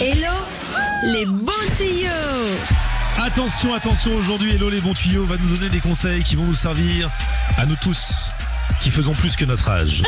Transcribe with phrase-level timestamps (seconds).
[0.00, 0.32] Hello
[1.12, 2.08] les bons tuyaux
[3.22, 6.54] Attention, attention, aujourd'hui Hello les bons tuyaux va nous donner des conseils qui vont nous
[6.54, 7.10] servir
[7.58, 8.30] à nous tous
[8.80, 10.02] qui faisons plus que notre âge.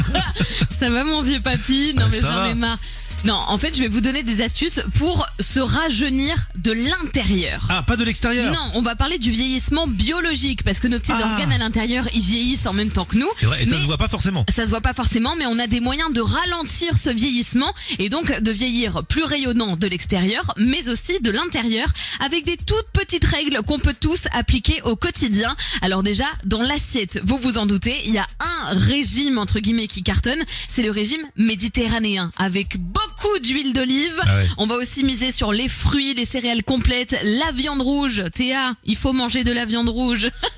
[0.78, 1.94] Ça va mon vieux papy?
[1.96, 2.76] Non mais j'en ai marre.
[3.24, 7.66] Non, en fait, je vais vous donner des astuces pour se rajeunir de l'intérieur.
[7.70, 11.12] Ah, pas de l'extérieur Non, on va parler du vieillissement biologique parce que nos petits
[11.12, 11.30] Ah.
[11.32, 13.28] organes à l'intérieur, ils vieillissent en même temps que nous.
[13.36, 14.44] C'est vrai, et ça se voit pas forcément.
[14.48, 18.08] ça se voit pas forcément, mais on a des moyens de ralentir ce vieillissement et
[18.08, 21.88] donc de vieillir plus rayonnant de l'extérieur, mais aussi de l'intérieur,
[22.24, 25.56] avec des toutes petites règles qu'on peut tous appliquer au quotidien.
[25.82, 29.88] Alors déjà, dans l'assiette, vous vous en doutez, il y a un régime entre guillemets
[29.88, 34.18] qui cartonne, c'est le régime méditerranéen, avec beaucoup d'huile d'olive.
[34.22, 34.46] Ah ouais.
[34.58, 38.22] On va aussi miser sur les fruits, les céréales complètes, la viande rouge.
[38.34, 40.28] Théa, il faut manger de la viande rouge.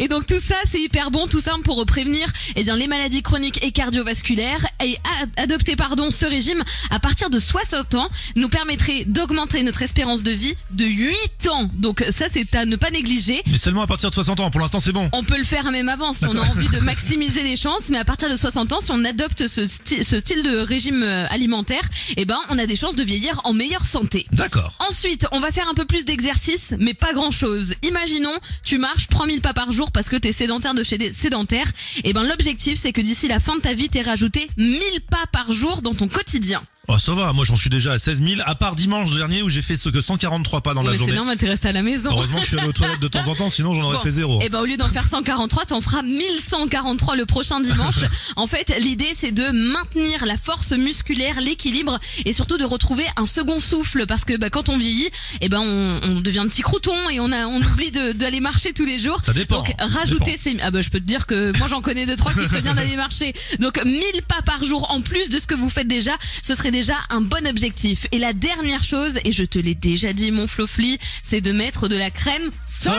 [0.00, 2.26] Et donc tout ça, c'est hyper bon, tout simple pour prévenir
[2.56, 4.64] eh bien les maladies chroniques et cardiovasculaires.
[4.84, 4.96] Et
[5.36, 10.30] adopter pardon ce régime à partir de 60 ans nous permettrait d'augmenter notre espérance de
[10.32, 11.68] vie de 8 ans.
[11.74, 13.42] Donc ça, c'est à ne pas négliger.
[13.46, 15.08] Mais seulement à partir de 60 ans, pour l'instant c'est bon.
[15.12, 17.98] On peut le faire même avant si on a envie de maximiser les chances, mais
[17.98, 21.26] à partir de 60 ans, si on adopte ce, sti- ce style de régime euh,
[21.30, 21.82] alimentaire,
[22.16, 24.26] eh ben on a des chances de vieillir en meilleure santé.
[24.32, 24.74] D'accord.
[24.88, 27.74] Ensuite, on va faire un peu plus d'exercice, mais pas grand chose.
[27.82, 31.70] Imaginons, tu marches 3000 pas par jour parce que t'es sédentaire de chez des sédentaires.
[32.04, 35.26] Et ben, l'objectif, c'est que d'ici la fin de ta vie, t'aies rajouté 1000 pas
[35.32, 36.62] par jour dans ton quotidien.
[36.86, 39.48] Oh, ça va, moi j'en suis déjà à 16 000, à part dimanche dernier où
[39.48, 41.14] j'ai fait ce que 143 pas dans Ouais, la mais c'est journée.
[41.14, 42.10] normal, t'es resté à la maison.
[42.10, 44.02] Heureusement que je suis allé aux toilettes de temps en temps, sinon j'en aurais Bon.
[44.02, 44.42] fait zéro.
[44.42, 48.00] Et ben au lieu d'en faire 143, t'en feras 1143 le prochain dimanche.
[48.36, 53.24] en fait, l'idée c'est de maintenir la force musculaire, l'équilibre et surtout de retrouver un
[53.26, 55.08] second souffle parce que bah, quand on vieillit,
[55.40, 58.74] et ben on, on devient un petit crouton et on a on oublie d'aller marcher
[58.74, 59.20] tous les jours.
[59.24, 59.56] Ça dépend.
[59.62, 62.32] Donc rajouter ces ah bah je peux te dire que moi j'en connais deux trois
[62.34, 63.32] qui feraient bien d'aller marcher.
[63.58, 66.70] Donc 1000 pas par jour en plus de ce que vous faites déjà, ce serait
[66.74, 68.08] déjà un bon objectif.
[68.10, 71.86] Et la dernière chose et je te l'ai déjà dit mon flofli, c'est de mettre
[71.86, 72.98] de la crème solaire.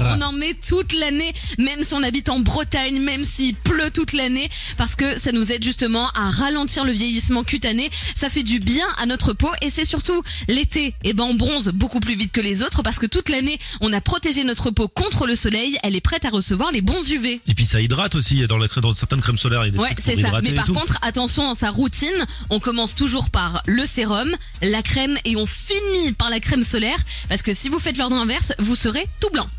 [0.00, 0.16] Solaire.
[0.16, 4.14] On en met toute l'année, même si on habite en Bretagne, même s'il pleut toute
[4.14, 4.48] l'année,
[4.78, 7.90] parce que ça nous aide justement à ralentir le vieillissement cutané.
[8.14, 10.94] Ça fait du bien à notre peau et c'est surtout l'été.
[11.04, 13.92] Et ben on bronze beaucoup plus vite que les autres parce que toute l'année on
[13.92, 15.76] a protégé notre peau contre le soleil.
[15.82, 17.42] Elle est prête à recevoir les bons UV.
[17.46, 19.72] Et puis ça hydrate aussi, dans, la, crème- dans certaines crèmes solaires, il y a
[19.72, 20.30] des Ouais, c'est ça.
[20.42, 22.08] Mais par contre, attention dans sa routine,
[22.48, 26.98] on commence toujours par le sérum, la crème et on finit par la crème solaire
[27.28, 29.46] parce que si vous faites l'ordre inverse, vous serez tout blanc.